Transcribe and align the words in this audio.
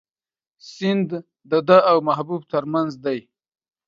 سیند 0.71 1.09
د 1.49 1.51
ده 1.67 1.77
او 1.91 1.97
محبوب 2.07 2.41
تر 2.51 2.63
منځ 2.73 2.91
دی. 3.05 3.19